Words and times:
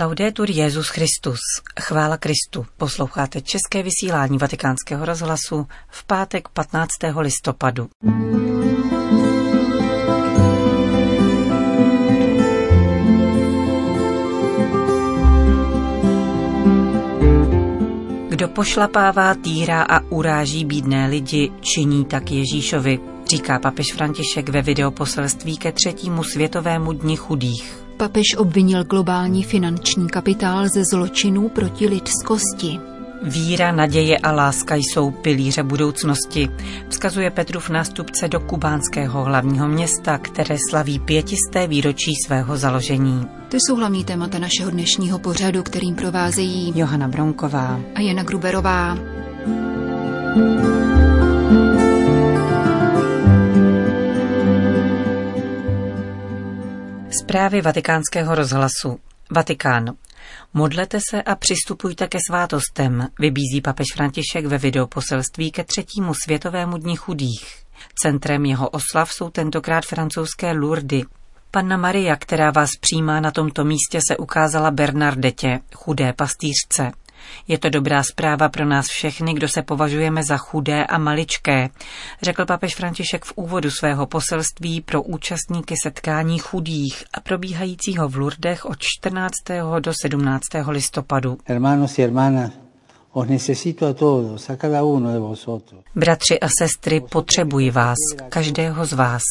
Laudetur 0.00 0.50
Jezus 0.50 0.88
Christus. 0.88 1.38
Chvála 1.80 2.16
Kristu. 2.16 2.66
Posloucháte 2.76 3.40
české 3.40 3.82
vysílání 3.82 4.38
Vatikánského 4.38 5.04
rozhlasu 5.04 5.66
v 5.88 6.04
pátek 6.04 6.48
15. 6.48 6.90
listopadu. 7.18 7.88
Kdo 18.28 18.48
pošlapává, 18.48 19.34
týrá 19.34 19.82
a 19.82 20.00
uráží 20.00 20.64
bídné 20.64 21.06
lidi, 21.06 21.52
činí 21.60 22.04
tak 22.04 22.30
Ježíšovi, 22.30 23.00
říká 23.30 23.58
papež 23.58 23.92
František 23.92 24.48
ve 24.48 24.62
videoposelství 24.62 25.56
ke 25.56 25.72
třetímu 25.72 26.24
světovému 26.24 26.92
dni 26.92 27.16
chudých. 27.16 27.85
Papež 27.96 28.36
obvinil 28.36 28.84
globální 28.84 29.42
finanční 29.42 30.08
kapitál 30.08 30.68
ze 30.68 30.84
zločinů 30.84 31.48
proti 31.48 31.86
lidskosti. 31.88 32.80
Víra, 33.22 33.72
naděje 33.72 34.18
a 34.18 34.32
láska 34.32 34.74
jsou 34.74 35.10
pilíře 35.10 35.62
budoucnosti, 35.62 36.48
vzkazuje 36.88 37.30
Petrův 37.30 37.70
nástupce 37.70 38.28
do 38.28 38.40
kubánského 38.40 39.24
hlavního 39.24 39.68
města, 39.68 40.18
které 40.18 40.56
slaví 40.70 40.98
pětisté 40.98 41.66
výročí 41.66 42.12
svého 42.26 42.56
založení. 42.56 43.26
To 43.48 43.56
jsou 43.56 43.76
hlavní 43.76 44.04
témata 44.04 44.38
našeho 44.38 44.70
dnešního 44.70 45.18
pořadu, 45.18 45.62
kterým 45.62 45.94
provázejí 45.94 46.72
Johana 46.76 47.08
Bronková 47.08 47.80
a 47.94 48.00
Jana 48.00 48.22
Gruberová. 48.22 48.98
Zprávy 57.22 57.60
vatikánského 57.62 58.34
rozhlasu. 58.34 59.00
Vatikán. 59.30 59.94
Modlete 60.54 60.98
se 61.10 61.22
a 61.22 61.34
přistupujte 61.34 62.06
ke 62.06 62.18
svátostem, 62.30 63.08
vybízí 63.18 63.60
papež 63.60 63.86
František 63.94 64.46
ve 64.46 64.58
videoposelství 64.58 65.50
ke 65.50 65.64
třetímu 65.64 66.14
světovému 66.14 66.78
dni 66.78 66.96
chudých. 66.96 67.62
Centrem 68.02 68.44
jeho 68.44 68.68
oslav 68.68 69.12
jsou 69.12 69.30
tentokrát 69.30 69.84
francouzské 69.84 70.52
Lourdy. 70.52 71.02
Panna 71.50 71.76
Maria, 71.76 72.16
která 72.16 72.50
vás 72.50 72.70
přijímá 72.80 73.20
na 73.20 73.30
tomto 73.30 73.64
místě, 73.64 74.00
se 74.08 74.16
ukázala 74.16 74.70
Bernardetě, 74.70 75.60
chudé 75.74 76.12
pastýřce. 76.12 76.92
Je 77.48 77.58
to 77.58 77.70
dobrá 77.70 78.02
zpráva 78.02 78.48
pro 78.48 78.64
nás 78.64 78.86
všechny, 78.86 79.34
kdo 79.34 79.48
se 79.48 79.62
považujeme 79.62 80.22
za 80.22 80.36
chudé 80.36 80.86
a 80.86 80.98
maličké, 80.98 81.68
řekl 82.22 82.44
papež 82.44 82.74
František 82.74 83.24
v 83.24 83.32
úvodu 83.36 83.70
svého 83.70 84.06
poselství 84.06 84.80
pro 84.80 85.02
účastníky 85.02 85.74
setkání 85.82 86.38
chudých 86.38 87.04
a 87.14 87.20
probíhajícího 87.20 88.08
v 88.08 88.16
Lurdech 88.16 88.64
od 88.64 88.78
14. 88.78 89.32
do 89.80 89.92
17. 90.02 90.42
listopadu. 90.68 91.38
Hermanos 91.44 91.98
y 91.98 92.02
hermanas, 92.02 92.65
Bratři 95.94 96.40
a 96.40 96.48
sestry, 96.58 97.00
potřebuji 97.00 97.70
vás, 97.70 97.96
každého 98.28 98.86
z 98.86 98.92
vás. 98.92 99.22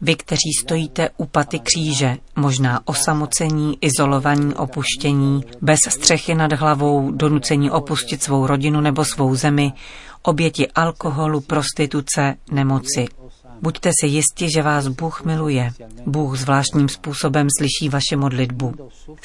Vy, 0.00 0.14
kteří 0.14 0.50
stojíte 0.60 1.10
u 1.16 1.26
paty 1.26 1.58
kříže, 1.58 2.16
možná 2.36 2.80
osamocení, 2.84 3.78
izolovaní, 3.80 4.54
opuštění, 4.54 5.44
bez 5.60 5.78
střechy 5.88 6.34
nad 6.34 6.52
hlavou, 6.52 7.10
donucení 7.10 7.70
opustit 7.70 8.22
svou 8.22 8.46
rodinu 8.46 8.80
nebo 8.80 9.04
svou 9.04 9.34
zemi, 9.34 9.72
oběti 10.22 10.68
alkoholu, 10.68 11.40
prostituce, 11.40 12.34
nemoci. 12.50 13.06
Buďte 13.62 13.90
si 14.00 14.06
jisti, 14.06 14.50
že 14.50 14.62
vás 14.62 14.88
Bůh 14.88 15.24
miluje. 15.24 15.72
Bůh 16.06 16.38
zvláštním 16.38 16.88
způsobem 16.88 17.46
slyší 17.58 17.88
vaše 17.88 18.16
modlitbu. 18.16 18.74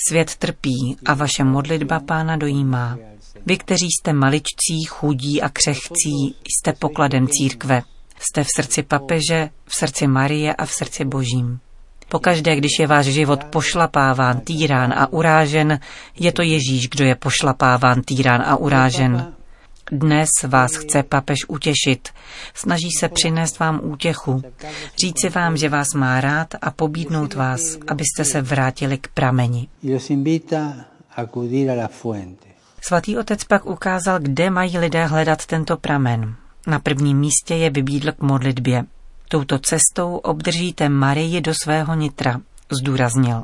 Svět 0.07 0.35
trpí 0.35 0.97
a 1.05 1.13
vaše 1.13 1.43
modlitba 1.43 1.99
pána 1.99 2.37
dojímá. 2.37 2.97
Vy, 3.45 3.57
kteří 3.57 3.87
jste 3.91 4.13
maličcí, 4.13 4.83
chudí 4.87 5.41
a 5.41 5.49
křehcí, 5.49 6.35
jste 6.47 6.73
pokladem 6.73 7.27
církve. 7.27 7.81
Jste 8.19 8.43
v 8.43 8.47
srdci 8.55 8.83
papeže, 8.83 9.49
v 9.65 9.75
srdci 9.79 10.07
Marie 10.07 10.53
a 10.53 10.65
v 10.65 10.71
srdci 10.71 11.05
Božím. 11.05 11.59
Pokaždé, 12.09 12.55
když 12.55 12.71
je 12.79 12.87
váš 12.87 13.05
život 13.05 13.43
pošlapáván, 13.43 14.39
týrán 14.39 14.93
a 14.93 15.13
urážen, 15.13 15.79
je 16.19 16.31
to 16.31 16.41
Ježíš, 16.41 16.89
kdo 16.89 17.05
je 17.05 17.15
pošlapáván, 17.15 18.01
týrán 18.01 18.41
a 18.41 18.55
urážen. 18.55 19.33
Dnes 19.91 20.29
vás 20.47 20.75
chce 20.75 21.03
papež 21.03 21.37
utěšit. 21.47 22.09
Snaží 22.53 22.89
se 22.99 23.09
přinést 23.09 23.59
vám 23.59 23.79
útěchu. 23.83 24.41
Říci 25.01 25.29
vám, 25.29 25.57
že 25.57 25.69
vás 25.69 25.87
má 25.93 26.21
rád 26.21 26.47
a 26.61 26.71
pobídnout 26.71 27.33
vás, 27.33 27.61
abyste 27.87 28.25
se 28.25 28.41
vrátili 28.41 28.97
k 28.97 29.07
prameni. 29.07 29.67
Svatý 32.81 33.17
otec 33.17 33.43
pak 33.43 33.65
ukázal, 33.65 34.19
kde 34.19 34.49
mají 34.49 34.77
lidé 34.77 35.05
hledat 35.05 35.45
tento 35.45 35.77
pramen. 35.77 36.35
Na 36.67 36.79
prvním 36.79 37.17
místě 37.17 37.55
je 37.55 37.69
vybídl 37.69 38.11
k 38.11 38.21
modlitbě. 38.21 38.83
Touto 39.29 39.59
cestou 39.59 40.15
obdržíte 40.15 40.89
Marii 40.89 41.41
do 41.41 41.53
svého 41.63 41.95
nitra, 41.95 42.41
zdůraznil. 42.81 43.43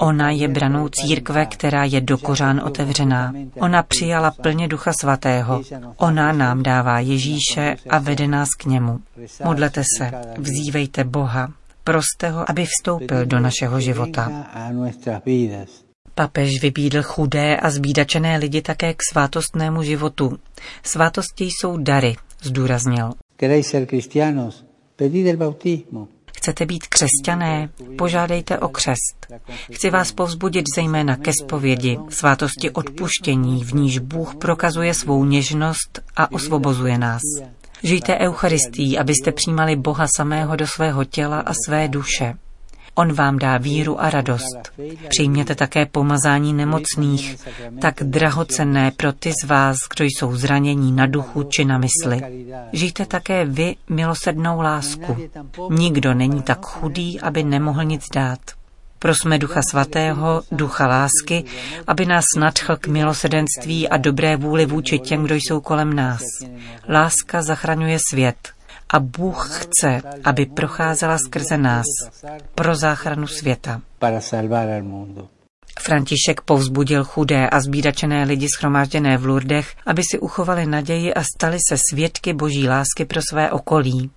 Ona 0.00 0.30
je 0.30 0.48
branou 0.48 0.88
církve, 0.88 1.46
která 1.46 1.84
je 1.84 2.00
do 2.00 2.18
kořán 2.18 2.60
otevřená. 2.64 3.32
Ona 3.60 3.82
přijala 3.82 4.30
plně 4.30 4.68
Ducha 4.68 4.92
Svatého. 5.00 5.62
Ona 5.96 6.32
nám 6.32 6.62
dává 6.62 7.00
Ježíše 7.00 7.76
a 7.90 7.98
vede 7.98 8.26
nás 8.28 8.48
k 8.58 8.64
němu. 8.64 9.00
Modlete 9.44 9.82
se, 9.98 10.10
vzívejte 10.38 11.04
Boha, 11.04 11.52
proste 11.84 12.30
ho, 12.30 12.50
aby 12.50 12.64
vstoupil 12.66 13.26
do 13.26 13.40
našeho 13.40 13.80
života. 13.80 14.32
Papež 16.20 16.60
vybídl 16.62 17.02
chudé 17.02 17.56
a 17.56 17.70
zbídačené 17.70 18.36
lidi 18.36 18.62
také 18.62 18.94
k 18.94 18.96
svátostnému 19.12 19.82
životu. 19.82 20.38
Svátosti 20.82 21.44
jsou 21.44 21.76
dary, 21.76 22.16
zdůraznil. 22.42 23.12
Chcete 26.36 26.66
být 26.66 26.86
křesťané? 26.86 27.68
Požádejte 27.98 28.58
o 28.58 28.68
křest. 28.68 29.26
Chci 29.72 29.90
vás 29.90 30.12
povzbudit 30.12 30.64
zejména 30.74 31.16
ke 31.16 31.32
zpovědi, 31.42 31.98
svátosti 32.08 32.70
odpuštění, 32.70 33.64
v 33.64 33.74
níž 33.74 33.98
Bůh 33.98 34.34
prokazuje 34.34 34.94
svou 34.94 35.24
něžnost 35.24 36.00
a 36.16 36.32
osvobozuje 36.32 36.98
nás. 36.98 37.22
Žijte 37.82 38.18
Eucharistii, 38.18 38.98
abyste 38.98 39.32
přijímali 39.32 39.76
Boha 39.76 40.06
samého 40.16 40.56
do 40.56 40.66
svého 40.66 41.04
těla 41.04 41.40
a 41.40 41.52
své 41.66 41.88
duše. 41.88 42.34
On 43.00 43.12
vám 43.12 43.38
dá 43.38 43.58
víru 43.58 44.00
a 44.00 44.10
radost. 44.10 44.72
Přijměte 45.08 45.54
také 45.54 45.86
pomazání 45.86 46.52
nemocných, 46.52 47.36
tak 47.80 47.94
drahocenné 48.02 48.90
pro 48.96 49.12
ty 49.12 49.32
z 49.44 49.46
vás, 49.46 49.76
kdo 49.94 50.04
jsou 50.04 50.36
zranění 50.36 50.92
na 50.92 51.06
duchu 51.06 51.42
či 51.42 51.64
na 51.64 51.78
mysli. 51.78 52.46
Žijte 52.72 53.06
také 53.06 53.44
vy 53.44 53.76
milosednou 53.88 54.60
lásku. 54.60 55.16
Nikdo 55.70 56.14
není 56.14 56.42
tak 56.42 56.66
chudý, 56.66 57.20
aby 57.20 57.44
nemohl 57.44 57.84
nic 57.84 58.04
dát. 58.14 58.38
Prosme 58.98 59.38
Ducha 59.38 59.60
Svatého, 59.70 60.42
Ducha 60.52 60.86
lásky, 60.86 61.44
aby 61.86 62.06
nás 62.06 62.24
nadchl 62.38 62.76
k 62.76 62.86
milosedenství 62.86 63.88
a 63.88 63.96
dobré 63.96 64.36
vůli 64.36 64.66
vůči 64.66 64.98
těm, 64.98 65.24
kdo 65.24 65.34
jsou 65.34 65.60
kolem 65.60 65.92
nás. 65.92 66.22
Láska 66.88 67.42
zachraňuje 67.42 67.98
svět 68.10 68.59
a 68.94 69.00
Bůh 69.00 69.60
chce, 69.62 70.02
aby 70.24 70.46
procházela 70.46 71.18
skrze 71.26 71.58
nás 71.58 71.86
pro 72.54 72.74
záchranu 72.74 73.26
světa. 73.26 73.80
František 75.80 76.40
povzbudil 76.40 77.04
chudé 77.04 77.48
a 77.48 77.60
zbídačené 77.60 78.24
lidi 78.24 78.46
schromážděné 78.56 79.18
v 79.18 79.24
Lurdech, 79.24 79.74
aby 79.86 80.02
si 80.10 80.18
uchovali 80.18 80.66
naději 80.66 81.14
a 81.14 81.22
stali 81.36 81.58
se 81.68 81.76
svědky 81.90 82.32
boží 82.32 82.68
lásky 82.68 83.04
pro 83.04 83.20
své 83.30 83.50
okolí. 83.50 84.10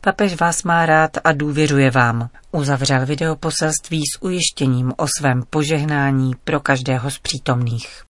Papež 0.00 0.40
vás 0.40 0.62
má 0.62 0.86
rád 0.86 1.10
a 1.24 1.32
důvěřuje 1.32 1.90
vám. 1.90 2.28
Uzavřel 2.52 3.06
videoposelství 3.06 4.00
s 4.00 4.22
ujištěním 4.22 4.92
o 4.96 5.06
svém 5.18 5.42
požehnání 5.50 6.32
pro 6.44 6.60
každého 6.60 7.10
z 7.10 7.18
přítomných. 7.18 8.02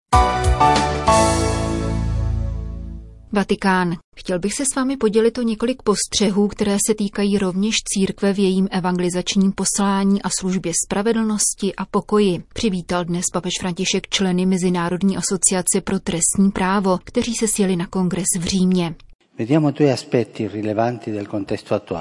Vatikán. 3.33 3.97
Chtěl 4.21 4.39
bych 4.39 4.55
se 4.55 4.65
s 4.73 4.75
vámi 4.77 4.97
podělit 4.97 5.39
o 5.39 5.43
několik 5.43 5.83
postřehů, 5.83 6.49
které 6.49 6.77
se 6.87 6.95
týkají 6.95 7.39
rovněž 7.39 7.75
církve 7.95 8.35
v 8.35 8.39
jejím 8.39 8.69
evangelizačním 8.71 9.53
poslání 9.53 10.23
a 10.23 10.29
službě 10.41 10.73
spravedlnosti 10.87 11.75
a 11.75 11.85
pokoji. 11.85 12.43
Přivítal 12.53 13.05
dnes 13.05 13.25
papež 13.33 13.53
František 13.61 14.09
členy 14.09 14.47
Mezinárodní 14.47 15.17
asociace 15.17 15.81
pro 15.85 16.01
trestní 16.01 16.51
právo, 16.51 16.99
kteří 17.05 17.35
se 17.35 17.49
sjeli 17.49 17.77
na 17.77 17.87
kongres 17.87 18.27
v 18.39 18.45
Římě. 18.45 18.95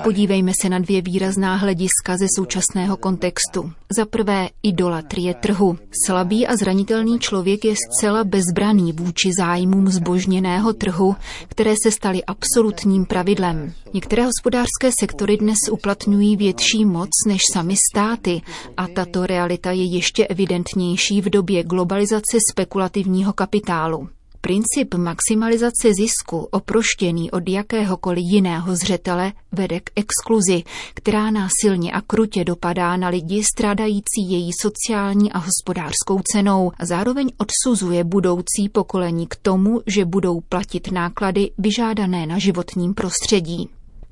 Podívejme 0.03 0.51
se 0.61 0.69
na 0.69 0.79
dvě 0.79 1.01
výrazná 1.01 1.55
hlediska 1.55 2.17
ze 2.17 2.25
současného 2.35 2.97
kontextu. 2.97 3.71
Za 3.95 4.05
prvé 4.05 4.49
idolatrie 4.63 5.33
trhu. 5.33 5.77
Slabý 6.05 6.47
a 6.47 6.55
zranitelný 6.55 7.19
člověk 7.19 7.65
je 7.65 7.73
zcela 7.75 8.23
bezbraný 8.23 8.93
vůči 8.93 9.29
zájmům 9.37 9.87
zbožněného 9.87 10.73
trhu, 10.73 11.15
které 11.47 11.73
se 11.83 11.91
staly 11.91 12.23
absolutním 12.23 13.05
pravidlem. 13.05 13.73
Některé 13.93 14.25
hospodářské 14.25 14.91
sektory 14.99 15.37
dnes 15.37 15.57
uplatňují 15.71 16.37
větší 16.37 16.85
moc 16.85 17.09
než 17.27 17.41
sami 17.53 17.75
státy 17.91 18.41
a 18.77 18.87
tato 18.87 19.25
realita 19.25 19.71
je 19.71 19.83
ještě 19.83 20.27
evidentnější 20.27 21.21
v 21.21 21.29
době 21.29 21.63
globalizace 21.63 22.37
spekulativního 22.51 23.33
kapitálu. 23.33 24.09
Princip 24.41 24.95
maximalizace 24.95 25.93
zisku, 25.93 26.47
oproštěný 26.51 27.31
od 27.31 27.49
jakéhokoliv 27.49 28.23
jiného 28.27 28.75
zřetele, 28.75 29.33
vede 29.51 29.79
k 29.79 29.91
exkluzi, 29.95 30.63
která 30.93 31.31
násilně 31.31 31.91
a 31.91 32.01
krutě 32.01 32.43
dopadá 32.43 32.97
na 32.97 33.09
lidi 33.09 33.43
strádající 33.43 34.21
její 34.29 34.51
sociální 34.61 35.31
a 35.31 35.37
hospodářskou 35.37 36.21
cenou 36.33 36.71
a 36.79 36.85
zároveň 36.85 37.29
odsuzuje 37.37 38.03
budoucí 38.03 38.69
pokolení 38.71 39.27
k 39.27 39.35
tomu, 39.35 39.81
že 39.87 40.05
budou 40.05 40.41
platit 40.41 40.91
náklady 40.91 41.51
vyžádané 41.57 42.25
na 42.25 42.39
životním 42.39 42.93
prostředí. 42.93 43.69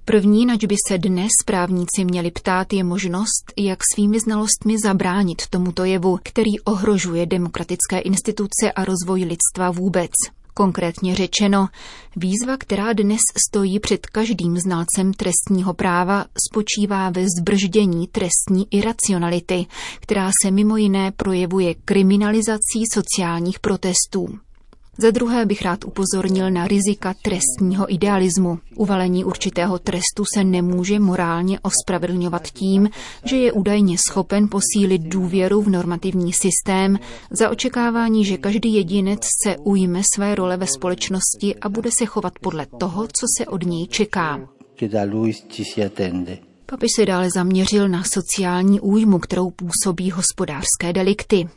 První, 0.10 0.46
nač 0.46 0.66
by 0.66 0.76
se 0.88 0.98
dnes 0.98 1.32
právníci 1.46 2.06
měli 2.06 2.32
ptát, 2.32 2.74
je 2.74 2.84
možnost, 2.84 3.54
jak 3.58 3.80
svými 3.94 4.20
znalostmi 4.20 4.76
zabránit 4.84 5.48
tomuto 5.50 5.84
jevu, 5.84 6.20
který 6.24 6.60
ohrožuje 6.60 7.26
demokratické 7.26 8.00
instituce 8.00 8.72
a 8.76 8.86
rozvoj 8.86 9.24
lidstva 9.24 9.72
vůbec. 9.72 10.12
Konkrétně 10.54 11.16
řečeno, 11.16 11.70
výzva, 12.16 12.58
která 12.58 12.94
dnes 12.94 13.20
stojí 13.48 13.80
před 13.80 14.06
každým 14.06 14.58
znalcem 14.58 15.14
trestního 15.14 15.74
práva, 15.74 16.26
spočívá 16.50 17.10
ve 17.10 17.26
zbrždění 17.40 18.08
trestní 18.08 18.68
iracionality, 18.72 19.66
která 20.00 20.32
se 20.44 20.52
mimo 20.52 20.78
jiné 20.78 21.12
projevuje 21.12 21.76
kriminalizací 21.86 22.84
sociálních 22.94 23.60
protestů. 23.60 24.40
Za 25.00 25.12
druhé 25.12 25.46
bych 25.46 25.62
rád 25.62 25.86
upozornil 25.86 26.52
na 26.52 26.68
rizika 26.68 27.14
trestního 27.22 27.94
idealismu. 27.94 28.60
Uvalení 28.76 29.26
určitého 29.26 29.80
trestu 29.80 30.24
se 30.36 30.44
nemůže 30.44 31.00
morálně 31.00 31.60
ospravedlňovat 31.60 32.48
tím, 32.48 32.90
že 33.26 33.38
je 33.38 33.52
údajně 33.52 33.98
schopen 34.08 34.48
posílit 34.52 35.02
důvěru 35.02 35.62
v 35.62 35.70
normativní 35.70 36.34
systém 36.34 37.00
za 37.32 37.50
očekávání, 37.50 38.26
že 38.26 38.38
každý 38.38 38.74
jedinec 38.74 39.20
se 39.44 39.58
ujme 39.58 40.02
své 40.16 40.36
role 40.36 40.58
ve 40.58 40.68
společnosti 40.68 41.56
a 41.62 41.70
bude 41.70 41.90
se 41.98 42.06
chovat 42.06 42.34
podle 42.42 42.66
toho, 42.66 43.08
co 43.08 43.26
se 43.38 43.46
od 43.46 43.64
něj 43.64 43.88
čeká. 43.88 44.50
Papež 46.70 46.90
se 46.96 47.06
dále 47.06 47.30
zaměřil 47.36 47.90
na 47.90 48.04
sociální 48.14 48.80
újmu, 48.80 49.20
kterou 49.20 49.52
působí 49.52 50.12
hospodářské 50.12 50.94
delikty. 50.94 51.50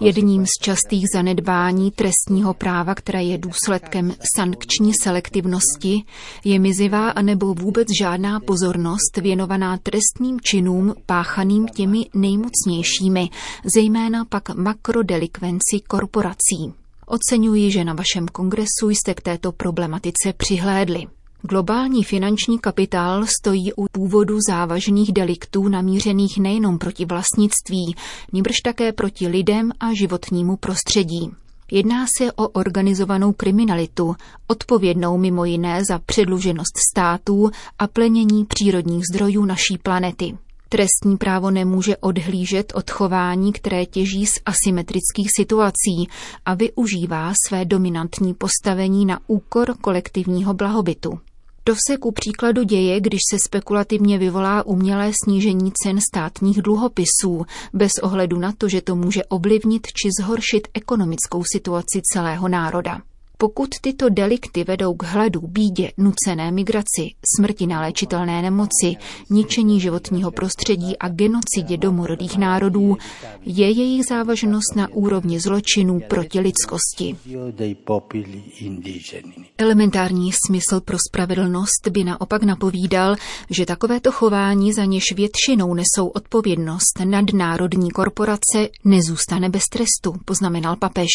Jedním 0.00 0.46
z 0.46 0.62
častých 0.62 1.04
zanedbání 1.14 1.90
trestního 1.90 2.54
práva, 2.54 2.94
které 2.94 3.22
je 3.22 3.38
důsledkem 3.38 4.14
sankční 4.36 4.92
selektivnosti, 5.02 6.02
je 6.44 6.58
mizivá 6.58 7.10
anebo 7.10 7.54
vůbec 7.54 7.88
žádná 8.00 8.40
pozornost 8.40 9.16
věnovaná 9.22 9.78
trestním 9.78 10.40
činům 10.40 10.94
páchaným 11.06 11.68
těmi 11.68 11.98
nejmocnějšími, 12.14 13.28
zejména 13.74 14.24
pak 14.24 14.54
makrodelikvenci 14.54 15.80
korporací. 15.88 16.72
Oceňuji, 17.06 17.70
že 17.70 17.84
na 17.84 17.94
vašem 17.94 18.28
kongresu 18.28 18.90
jste 18.90 19.14
k 19.14 19.20
této 19.20 19.52
problematice 19.52 20.32
přihlédli. 20.36 21.06
Globální 21.44 22.04
finanční 22.04 22.58
kapitál 22.58 23.26
stojí 23.26 23.72
u 23.72 23.86
původu 23.92 24.38
závažných 24.48 25.12
deliktů 25.12 25.68
namířených 25.68 26.38
nejenom 26.38 26.78
proti 26.78 27.04
vlastnictví, 27.04 27.96
níbrž 28.32 28.56
také 28.64 28.92
proti 28.92 29.28
lidem 29.28 29.72
a 29.80 29.94
životnímu 29.94 30.56
prostředí. 30.56 31.30
Jedná 31.70 32.06
se 32.18 32.32
o 32.32 32.48
organizovanou 32.48 33.32
kriminalitu, 33.32 34.16
odpovědnou 34.46 35.18
mimo 35.18 35.44
jiné 35.44 35.84
za 35.88 35.98
předluženost 35.98 36.78
států 36.90 37.50
a 37.78 37.86
plenění 37.86 38.44
přírodních 38.44 39.02
zdrojů 39.12 39.44
naší 39.44 39.78
planety. 39.82 40.38
Trestní 40.68 41.16
právo 41.16 41.50
nemůže 41.50 41.96
odhlížet 41.96 42.72
od 42.76 42.90
chování, 42.90 43.52
které 43.52 43.86
těží 43.86 44.26
z 44.26 44.34
asymetrických 44.46 45.28
situací 45.36 46.08
a 46.44 46.54
využívá 46.54 47.32
své 47.48 47.64
dominantní 47.64 48.34
postavení 48.34 49.06
na 49.06 49.20
úkor 49.26 49.74
kolektivního 49.80 50.54
blahobytu. 50.54 51.18
To 51.64 51.74
se 51.88 51.96
ku 51.96 52.12
příkladu 52.12 52.62
děje, 52.62 53.00
když 53.00 53.20
se 53.30 53.38
spekulativně 53.38 54.18
vyvolá 54.18 54.66
umělé 54.66 55.12
snížení 55.24 55.72
cen 55.82 55.98
státních 56.00 56.62
dluhopisů, 56.62 57.46
bez 57.72 57.92
ohledu 58.02 58.38
na 58.38 58.52
to, 58.58 58.68
že 58.68 58.80
to 58.80 58.96
může 58.96 59.24
ovlivnit 59.24 59.86
či 59.86 60.08
zhoršit 60.20 60.68
ekonomickou 60.74 61.42
situaci 61.52 62.00
celého 62.12 62.48
národa. 62.48 63.00
Pokud 63.42 63.68
tyto 63.80 64.08
delikty 64.08 64.64
vedou 64.64 64.94
k 64.94 65.02
hladu, 65.02 65.40
bídě, 65.40 65.92
nucené 65.96 66.50
migraci, 66.52 67.10
smrti 67.36 67.66
na 67.66 67.80
léčitelné 67.80 68.42
nemoci, 68.42 68.96
ničení 69.30 69.80
životního 69.80 70.30
prostředí 70.30 70.98
a 70.98 71.08
genocidě 71.08 71.76
domorodých 71.76 72.38
národů, 72.38 72.96
je 73.44 73.70
jejich 73.70 74.06
závažnost 74.06 74.76
na 74.76 74.88
úrovni 74.92 75.40
zločinů 75.40 76.00
proti 76.08 76.40
lidskosti. 76.40 77.16
Elementární 79.58 80.30
smysl 80.46 80.80
pro 80.80 80.96
spravedlnost 81.08 81.88
by 81.90 82.04
naopak 82.04 82.42
napovídal, 82.42 83.16
že 83.50 83.66
takovéto 83.66 84.12
chování, 84.12 84.72
za 84.72 84.84
něž 84.84 85.04
většinou 85.16 85.74
nesou 85.74 86.08
odpovědnost 86.08 86.98
nadnárodní 87.04 87.90
korporace, 87.90 88.68
nezůstane 88.84 89.48
bez 89.48 89.62
trestu, 89.70 90.20
poznamenal 90.24 90.76
papež. 90.76 91.08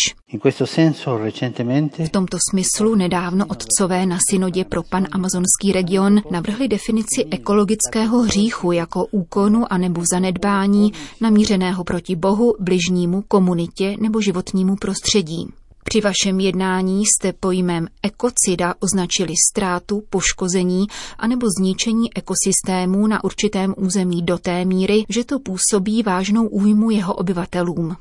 V 2.03 2.09
tomto 2.17 2.37
smyslu 2.49 2.95
nedávno 2.95 3.45
otcové 3.45 4.05
na 4.05 4.17
synodě 4.29 4.65
pro 4.65 4.83
pan 4.83 5.07
amazonský 5.11 5.71
region 5.71 6.21
navrhli 6.31 6.67
definici 6.67 7.25
ekologického 7.31 8.19
hříchu 8.21 8.71
jako 8.71 9.05
úkonu 9.05 9.73
a 9.73 9.77
nebo 9.77 10.03
zanedbání 10.11 10.93
namířeného 11.21 11.83
proti 11.83 12.15
Bohu, 12.15 12.55
bližnímu, 12.59 13.21
komunitě 13.27 13.95
nebo 13.99 14.21
životnímu 14.21 14.75
prostředí. 14.75 15.47
Při 15.83 16.01
vašem 16.01 16.39
jednání 16.39 17.03
jste 17.05 17.33
pojmem 17.33 17.87
ekocida 18.03 18.73
označili 18.79 19.33
ztrátu, 19.51 20.03
poškození 20.09 20.87
anebo 21.17 21.47
zničení 21.59 22.07
ekosystému 22.15 23.07
na 23.07 23.23
určitém 23.23 23.73
území 23.77 24.21
do 24.21 24.37
té 24.37 24.65
míry, 24.65 25.03
že 25.09 25.23
to 25.23 25.39
působí 25.39 26.03
vážnou 26.03 26.47
újmu 26.47 26.89
jeho 26.89 27.13
obyvatelům. 27.13 27.95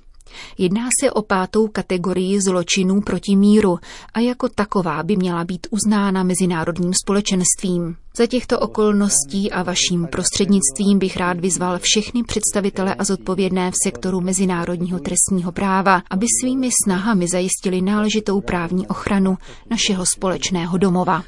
Jedná 0.59 0.89
se 1.01 1.11
o 1.11 1.23
pátou 1.23 1.69
kategorii 1.69 2.41
zločinů 2.41 3.01
proti 3.01 3.37
míru 3.37 3.79
a 4.15 4.21
jako 4.21 4.49
taková 4.49 5.03
by 5.03 5.17
měla 5.17 5.45
být 5.45 5.67
uznána 5.71 6.23
mezinárodním 6.23 6.93
společenstvím. 7.05 7.97
Za 8.19 8.27
těchto 8.27 8.61
okolností 8.61 9.53
a 9.53 9.63
vaším 9.63 10.07
prostřednictvím 10.13 10.99
bych 10.99 11.17
rád 11.17 11.41
vyzval 11.41 11.79
všechny 11.83 12.23
představitele 12.23 12.95
a 12.95 13.05
zodpovědné 13.05 13.71
v 13.71 13.75
sektoru 13.85 14.21
mezinárodního 14.21 14.99
trestního 14.99 15.53
práva, 15.53 16.03
aby 16.11 16.27
svými 16.41 16.69
snahami 16.85 17.29
zajistili 17.29 17.83
náležitou 17.83 18.41
právní 18.41 18.87
ochranu 18.87 19.39
našeho 19.71 20.05
společného 20.07 20.79
domova. 20.79 21.23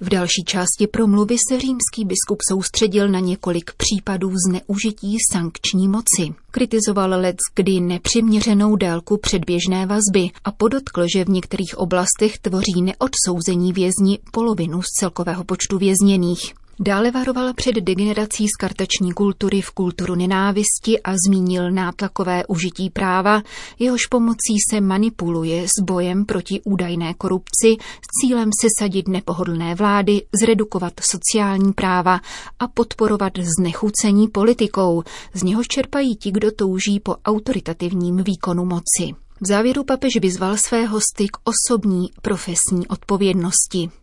V 0.00 0.08
další 0.08 0.44
části 0.46 0.86
promluvy 0.86 1.36
se 1.48 1.60
římský 1.60 2.04
biskup 2.04 2.38
soustředil 2.48 3.08
na 3.08 3.20
několik 3.20 3.70
případů 3.76 4.30
zneužití 4.48 5.16
sankční 5.32 5.88
moci. 5.88 6.34
Kritizoval 6.50 7.10
let 7.10 7.36
kdy 7.54 7.80
nepřiměřenou 7.80 8.76
délku 8.76 9.16
předběžné 9.16 9.86
vazby 9.86 10.30
a 10.44 10.52
podotkl, 10.52 11.06
že 11.16 11.24
v 11.24 11.28
některých 11.28 11.78
oblastech 11.78 12.38
tvoří 12.38 12.82
neodsouzení 12.82 13.72
vězni 13.72 14.18
polovinu 14.32 14.82
z 14.82 15.01
celkového 15.02 15.44
počtu 15.44 15.78
vězněných. 15.78 16.54
Dále 16.80 17.10
varoval 17.10 17.54
před 17.54 17.74
degenerací 17.74 18.46
z 18.48 18.56
kartační 18.58 19.12
kultury 19.12 19.60
v 19.60 19.70
kulturu 19.70 20.14
nenávisti 20.14 21.02
a 21.04 21.14
zmínil 21.26 21.70
nátlakové 21.70 22.46
užití 22.46 22.90
práva, 22.90 23.42
jehož 23.78 24.06
pomocí 24.06 24.54
se 24.70 24.80
manipuluje 24.80 25.66
s 25.68 25.82
bojem 25.82 26.24
proti 26.24 26.60
údajné 26.64 27.14
korupci 27.14 27.76
s 27.78 28.20
cílem 28.20 28.50
sesadit 28.60 29.08
nepohodlné 29.08 29.74
vlády, 29.74 30.22
zredukovat 30.40 30.92
sociální 31.00 31.72
práva 31.72 32.20
a 32.58 32.68
podporovat 32.68 33.32
znechucení 33.58 34.28
politikou, 34.28 35.02
z 35.34 35.42
něhož 35.42 35.68
čerpají 35.68 36.16
ti, 36.16 36.30
kdo 36.32 36.52
touží 36.52 37.00
po 37.00 37.16
autoritativním 37.24 38.16
výkonu 38.16 38.64
moci. 38.64 39.14
V 39.40 39.46
závěru 39.46 39.84
papež 39.84 40.12
vyzval 40.20 40.56
své 40.56 40.86
hosty 40.86 41.28
k 41.28 41.36
osobní 41.44 42.10
profesní 42.22 42.86
odpovědnosti. 42.86 44.01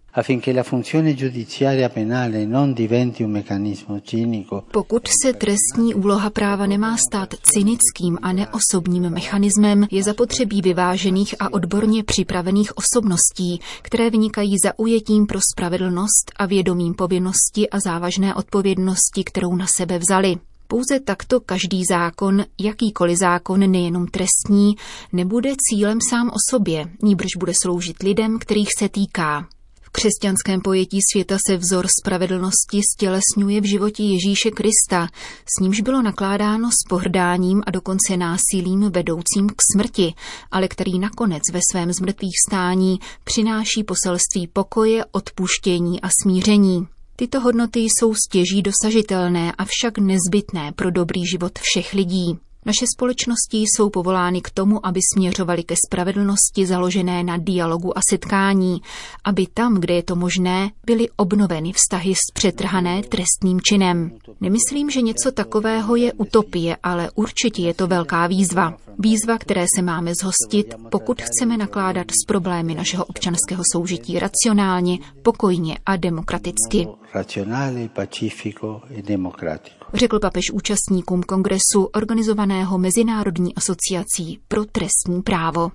Pokud 4.72 5.08
se 5.24 5.34
trestní 5.34 5.94
úloha 5.96 6.30
práva 6.30 6.66
nemá 6.66 6.98
stát 6.98 7.34
cynickým 7.54 8.18
a 8.22 8.34
neosobním 8.34 9.10
mechanismem, 9.10 9.88
je 9.92 10.04
zapotřebí 10.04 10.62
vyvážených 10.62 11.36
a 11.40 11.54
odborně 11.54 12.04
připravených 12.04 12.72
osobností, 12.78 13.60
které 13.82 14.10
vynikají 14.10 14.56
zaujetím 14.64 15.26
pro 15.26 15.40
spravedlnost 15.54 16.32
a 16.36 16.46
vědomím 16.46 16.94
povinnosti 16.94 17.70
a 17.70 17.80
závažné 17.80 18.36
odpovědnosti, 18.36 19.24
kterou 19.24 19.56
na 19.56 19.66
sebe 19.78 20.00
vzali. 20.00 20.36
Pouze 20.68 21.00
takto 21.00 21.40
každý 21.40 21.84
zákon, 21.90 22.46
jakýkoliv 22.60 23.18
zákon, 23.18 23.72
nejenom 23.72 24.08
trestní, 24.08 24.76
nebude 25.14 25.54
cílem 25.70 25.98
sám 26.10 26.30
o 26.30 26.38
sobě, 26.50 26.90
níbrž 27.04 27.30
bude 27.40 27.54
sloužit 27.62 28.04
lidem, 28.04 28.40
kterých 28.40 28.70
se 28.80 28.90
týká. 28.90 29.48
Křesťanském 30.00 30.62
pojetí 30.62 31.00
světa 31.12 31.38
se 31.48 31.58
vzor 31.58 31.88
spravedlnosti 32.02 32.82
stělesňuje 32.96 33.62
v 33.62 33.70
životě 33.70 34.04
Ježíše 34.04 34.52
Krista, 34.52 35.08
s 35.58 35.62
nímž 35.62 35.82
bylo 35.82 36.02
nakládáno 36.02 36.70
s 36.72 36.88
pohrdáním 36.90 37.64
a 37.66 37.72
dokonce 37.72 38.18
násilím 38.18 38.92
vedoucím 38.92 39.50
k 39.50 39.62
smrti, 39.76 40.14
ale 40.52 40.68
který 40.68 41.00
nakonec 41.00 41.44
ve 41.54 41.60
svém 41.72 41.94
zmrtvých 41.94 42.34
stání 42.50 43.00
přináší 43.24 43.84
poselství 43.84 44.48
pokoje, 44.48 45.06
odpuštění 45.12 46.02
a 46.02 46.10
smíření. 46.24 46.88
Tyto 47.16 47.40
hodnoty 47.40 47.80
jsou 47.80 48.14
stěží 48.14 48.62
dosažitelné, 48.62 49.52
avšak 49.58 49.98
nezbytné 49.98 50.72
pro 50.76 50.92
dobrý 50.92 51.26
život 51.26 51.60
všech 51.60 51.94
lidí. 51.94 52.40
Naše 52.66 52.86
společnosti 52.96 53.58
jsou 53.58 53.90
povolány 53.90 54.42
k 54.42 54.50
tomu, 54.50 54.86
aby 54.86 55.00
směřovaly 55.14 55.64
ke 55.64 55.76
spravedlnosti 55.88 56.66
založené 56.66 57.24
na 57.24 57.38
dialogu 57.38 57.98
a 57.98 58.02
setkání, 58.10 58.82
aby 59.24 59.48
tam, 59.54 59.76
kde 59.76 59.94
je 59.94 60.04
to 60.04 60.16
možné, 60.16 60.72
byly 60.86 61.10
obnoveny 61.16 61.74
vztahy 61.74 62.16
s 62.16 62.34
přetrhané 62.34 63.04
trestným 63.04 63.62
činem. 63.62 64.12
Nemyslím, 64.42 64.90
že 64.90 65.02
něco 65.02 65.32
takového 65.32 65.96
je 65.96 66.14
utopie, 66.14 66.78
ale 66.84 67.12
určitě 67.16 67.62
je 67.62 67.74
to 67.74 67.88
velká 67.88 68.28
výzva. 68.28 68.74
Výzva, 69.00 69.38
které 69.38 69.66
se 69.76 69.82
máme 69.82 70.12
zhostit, 70.16 70.76
pokud 70.92 71.22
chceme 71.22 71.58
nakládat 71.58 72.08
s 72.12 72.26
problémy 72.28 72.76
našeho 72.76 73.06
občanského 73.06 73.64
soužití 73.74 74.20
racionálně, 74.20 74.98
pokojně 75.24 75.78
a 75.86 75.96
demokraticky. 75.96 76.88
Řekl 79.94 80.20
papež 80.20 80.52
účastníkům 80.52 81.24
kongresu 81.24 81.86
organizovaného 81.94 82.78
Mezinárodní 82.78 83.56
asociací 83.56 84.40
pro 84.48 84.66
trestní 84.66 85.22
právo. 85.22 85.72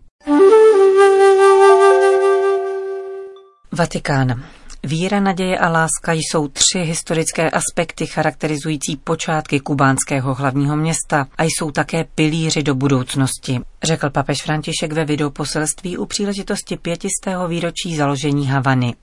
Vatikán. 3.73 4.45
Víra, 4.83 5.21
naděje 5.21 5.59
a 5.59 5.69
láska 5.69 6.13
jsou 6.13 6.49
tři 6.49 6.79
historické 6.79 7.51
aspekty 7.51 8.07
charakterizující 8.07 8.97
počátky 8.97 9.61
kubánského 9.61 10.35
hlavního 10.35 10.77
města 10.77 11.27
a 11.39 11.43
jsou 11.43 11.71
také 11.71 12.05
pilíři 12.15 12.63
do 12.63 12.75
budoucnosti, 12.75 13.61
řekl 13.83 14.11
papež 14.11 14.43
František 14.43 14.93
ve 14.93 15.05
videoposelství 15.05 15.99
u 15.99 16.07
příležitosti 16.07 16.77
pětistého 16.77 17.49
výročí 17.49 17.97
založení 17.97 18.47
Havany. 18.47 18.95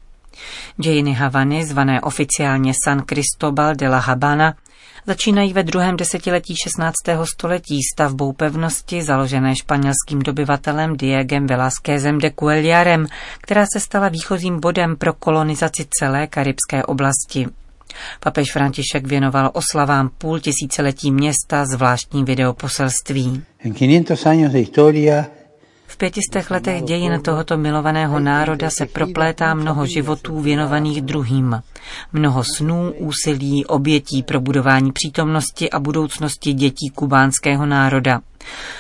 Dějiny 0.78 1.14
Havany, 1.14 1.66
zvané 1.66 2.02
oficiálně 2.02 2.74
San 2.86 3.02
Cristobal 3.02 3.76
de 3.76 3.90
la 3.90 4.00
Habana, 4.00 4.56
začínají 5.08 5.54
ve 5.54 5.64
druhém 5.64 5.98
desetiletí 5.98 6.56
16. 6.64 6.94
století 7.24 7.80
stavbou 7.94 8.34
pevnosti 8.34 9.04
založené 9.04 9.56
španělským 9.56 10.20
dobyvatelem 10.20 10.98
Diegem 10.98 11.48
Velázquezem 11.48 12.18
de 12.18 12.32
Cuellarem, 12.40 13.08
která 13.42 13.66
se 13.74 13.80
stala 13.80 14.10
výchozím 14.10 14.60
bodem 14.60 14.96
pro 14.96 15.14
kolonizaci 15.14 15.86
celé 16.00 16.28
karibské 16.28 16.84
oblasti. 16.84 17.48
Papež 18.20 18.52
František 18.52 19.08
věnoval 19.08 19.52
oslavám 19.54 20.10
půl 20.18 20.40
tisíciletí 20.40 21.12
města 21.12 21.66
zvláštní 21.66 22.24
videoposelství. 22.24 23.44
En 23.60 23.74
500 23.74 24.28
años 24.28 24.52
de 24.52 24.60
historia 24.60 25.26
v 25.92 25.98
pětistech 25.98 26.52
letech 26.52 26.82
dějin 26.82 27.22
tohoto 27.22 27.58
milovaného 27.58 28.20
národa 28.20 28.70
se 28.70 28.86
proplétá 28.86 29.54
mnoho 29.54 29.86
životů 29.86 30.40
věnovaných 30.40 31.02
druhým. 31.02 31.62
Mnoho 32.14 32.44
snů, 32.44 32.94
úsilí, 32.98 33.66
obětí 33.66 34.24
pro 34.24 34.42
budování 34.42 34.92
přítomnosti 34.92 35.70
a 35.70 35.80
budoucnosti 35.80 36.54
dětí 36.54 36.90
kubánského 36.96 37.66
národa. 37.66 38.22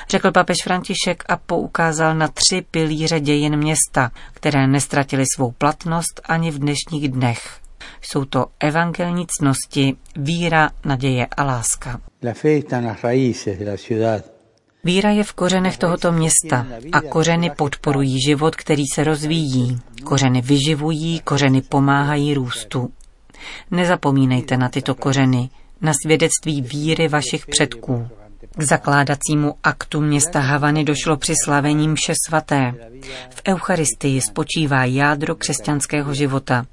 Řekl 0.09 0.31
papež 0.31 0.57
František 0.63 1.23
a 1.29 1.37
poukázal 1.37 2.15
na 2.15 2.27
tři 2.27 2.65
pilíře 2.71 3.19
dějin 3.19 3.57
města, 3.57 4.11
které 4.33 4.67
nestratily 4.67 5.23
svou 5.35 5.51
platnost 5.51 6.21
ani 6.25 6.51
v 6.51 6.59
dnešních 6.59 7.09
dnech. 7.09 7.59
Jsou 8.01 8.25
to 8.25 8.45
evangelní 8.59 9.25
cnosti, 9.27 9.95
víra, 10.15 10.69
naděje 10.85 11.27
a 11.37 11.43
láska. 11.43 11.99
La 12.23 12.33
fe 12.33 12.57
está 12.57 12.77
en 12.77 12.85
las 12.85 13.03
raíces 13.03 13.59
de 13.59 13.71
la 13.71 13.77
ciudad. 13.77 14.30
Víra 14.83 15.09
je 15.09 15.23
v 15.23 15.33
kořenech 15.33 15.77
tohoto 15.77 16.11
města 16.11 16.67
a 16.91 17.01
kořeny 17.01 17.51
podporují 17.57 18.21
život, 18.21 18.55
který 18.55 18.83
se 18.93 19.03
rozvíjí. 19.03 19.79
Kořeny 20.03 20.41
vyživují, 20.41 21.19
kořeny 21.19 21.61
pomáhají 21.61 22.33
růstu. 22.33 22.89
Nezapomínejte 23.71 24.57
na 24.57 24.69
tyto 24.69 24.95
kořeny, 24.95 25.49
na 25.81 25.91
svědectví 26.05 26.61
víry 26.61 27.07
vašich 27.07 27.45
předků. 27.45 28.07
K 28.57 28.63
zakládacímu 28.63 29.55
aktu 29.63 30.01
města 30.01 30.39
Havany 30.39 30.83
došlo 30.83 31.17
při 31.17 31.33
slavení 31.45 31.87
mše 31.87 32.13
svaté. 32.27 32.73
V 33.29 33.41
Eucharistii 33.47 34.21
spočívá 34.21 34.85
jádro 34.85 35.35
křesťanského 35.35 36.13
života. 36.13 36.65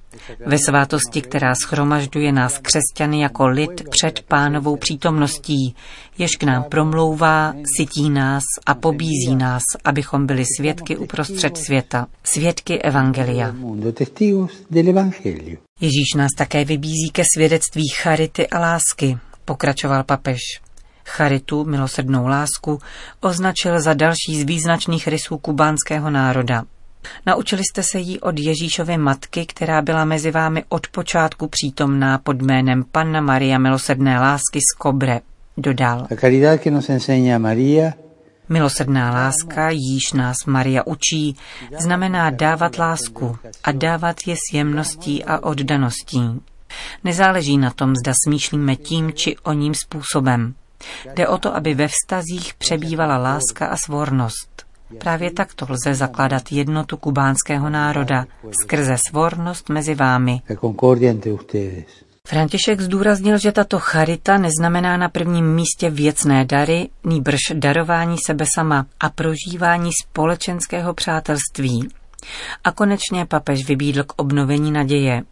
Ve 0.47 0.59
svátosti, 0.59 1.23
která 1.23 1.55
schromažďuje 1.55 2.33
nás 2.33 2.59
křesťany 2.59 3.21
jako 3.23 3.47
lid 3.47 3.83
před 3.91 4.21
pánovou 4.29 4.77
přítomností, 4.77 5.75
jež 6.19 6.37
k 6.37 6.43
nám 6.43 6.65
promlouvá, 6.65 7.55
sytí 7.77 8.11
nás 8.11 8.43
a 8.67 8.75
pobízí 8.75 9.37
nás, 9.37 9.63
abychom 9.85 10.27
byli 10.27 10.45
svědky 10.57 10.97
uprostřed 10.97 11.57
světa, 11.57 12.07
svědky 12.25 12.83
Evangelia. 12.83 13.55
Ježíš 15.81 16.15
nás 16.17 16.31
také 16.37 16.65
vybízí 16.65 17.11
ke 17.13 17.23
svědectví 17.35 17.89
charity 18.03 18.49
a 18.49 18.59
lásky, 18.59 19.19
pokračoval 19.45 20.05
papež. 20.05 20.41
Charitu, 21.05 21.65
milosrdnou 21.65 22.27
lásku, 22.27 22.79
označil 23.21 23.81
za 23.81 23.95
další 23.95 24.41
z 24.41 24.45
význačných 24.45 25.09
rysů 25.09 25.39
kubánského 25.39 26.11
národa. 26.11 26.65
Naučili 27.27 27.63
jste 27.65 27.83
se 27.83 27.99
jí 27.99 28.21
od 28.21 28.39
Ježíšovy 28.39 28.99
matky, 28.99 29.47
která 29.47 29.83
byla 29.83 30.05
mezi 30.05 30.31
vámi 30.31 30.65
od 30.69 30.89
počátku 30.89 31.49
přítomná 31.49 32.19
pod 32.19 32.43
jménem 32.43 32.85
Panna 32.93 33.21
Maria 33.21 33.59
milosrdné 33.59 34.21
lásky 34.21 34.61
z 34.61 34.77
Kobre, 34.79 35.21
dodal. 35.57 36.07
Milosrdná 38.49 39.11
láska, 39.11 39.71
jíž 39.71 40.13
nás 40.13 40.37
Maria 40.47 40.87
učí, 40.87 41.37
znamená 41.79 42.31
dávat 42.31 42.79
lásku 42.79 43.37
a 43.65 43.73
dávat 43.73 44.17
je 44.27 44.37
s 44.37 44.55
jemností 44.55 45.25
a 45.25 45.39
oddaností. 45.45 46.41
Nezáleží 47.05 47.59
na 47.59 47.71
tom, 47.71 47.97
zda 47.97 48.13
smýšlíme 48.27 48.77
tím 48.77 49.13
či 49.13 49.37
o 49.37 49.53
ním 49.53 49.75
způsobem. 49.75 50.55
Jde 51.15 51.29
o 51.29 51.39
to, 51.39 51.57
aby 51.57 51.75
ve 51.75 51.89
vztazích 51.89 52.55
přebývala 52.55 53.19
láska 53.19 53.67
a 53.67 53.77
svornost. 53.77 54.68
Právě 54.99 55.31
takto 55.31 55.67
lze 55.69 55.95
zakládat 55.95 56.53
jednotu 56.53 56.97
kubánského 56.97 57.71
národa 57.71 58.27
skrze 58.63 58.97
svornost 59.09 59.69
mezi 59.69 59.95
vámi. 59.95 60.43
František 62.27 62.81
zdůraznil, 62.81 63.39
že 63.39 63.53
tato 63.53 63.79
charita 63.79 64.39
neznamená 64.39 64.97
na 64.97 65.09
prvním 65.09 65.55
místě 65.55 65.91
věcné 65.91 66.45
dary, 66.45 66.89
nýbrž 67.05 67.39
darování 67.55 68.17
sebe 68.27 68.45
sama 68.55 68.87
a 69.01 69.09
prožívání 69.09 69.91
společenského 70.05 70.95
přátelství. 70.95 71.89
A 72.65 72.73
konečně 72.73 73.27
papež 73.27 73.67
vybídl 73.69 74.05
k 74.05 74.13
obnovení 74.17 74.73
naděje. 74.73 75.23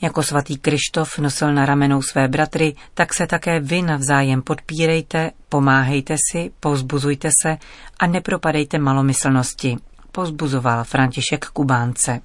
Jako 0.00 0.22
svatý 0.22 0.56
Krištof 0.56 1.18
nosil 1.18 1.54
na 1.54 1.66
ramenou 1.66 2.02
své 2.02 2.28
bratry, 2.28 2.74
tak 2.94 3.14
se 3.14 3.26
také 3.26 3.60
vy 3.60 3.82
navzájem 3.82 4.42
podpírejte, 4.42 5.30
pomáhejte 5.48 6.16
si, 6.30 6.50
pozbuzujte 6.60 7.28
se 7.42 7.56
a 7.98 8.06
nepropadejte 8.06 8.78
malomyslnosti. 8.78 9.76
Pozbuzoval 10.12 10.84
František 10.84 11.44
Kubánce. 11.44 12.20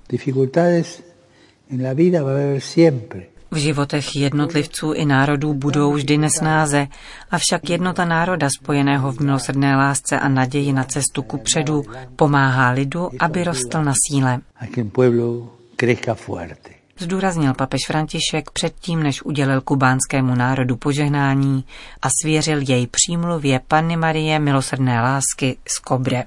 V 3.51 3.57
životech 3.57 4.15
jednotlivců 4.15 4.93
i 4.93 5.05
národů 5.05 5.53
budou 5.53 5.93
vždy 5.93 6.17
nesnáze, 6.17 6.87
avšak 7.31 7.69
jednota 7.69 8.05
národa 8.05 8.47
spojeného 8.59 9.11
v 9.11 9.19
milosrdné 9.19 9.75
lásce 9.75 10.19
a 10.19 10.29
naději 10.29 10.73
na 10.73 10.83
cestu 10.83 11.21
ku 11.21 11.37
předu 11.37 11.83
pomáhá 12.15 12.69
lidu, 12.69 13.09
aby 13.19 13.43
rostl 13.43 13.83
na 13.83 13.93
síle 14.07 14.39
zdůraznil 16.99 17.53
papež 17.53 17.81
František 17.87 18.51
předtím, 18.53 19.03
než 19.03 19.21
udělil 19.21 19.61
kubánskému 19.61 20.35
národu 20.35 20.75
požehnání 20.75 21.65
a 22.01 22.07
svěřil 22.21 22.59
jej 22.67 22.87
přímluvě 22.87 23.59
Panny 23.67 23.97
Marie 23.97 24.39
milosrdné 24.39 25.01
lásky 25.01 25.57
z 25.67 25.79
Kobre. 25.79 26.23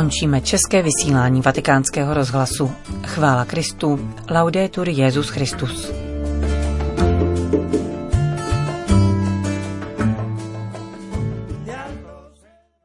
končíme 0.00 0.40
české 0.40 0.82
vysílání 0.82 1.42
vatikánského 1.42 2.14
rozhlasu. 2.14 2.70
Chvála 3.06 3.44
Kristu, 3.44 4.14
laudetur 4.30 4.88
Jezus 4.88 5.28
Christus. 5.28 6.09